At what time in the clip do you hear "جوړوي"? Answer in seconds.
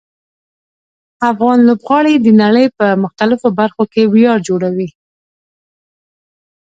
4.47-4.89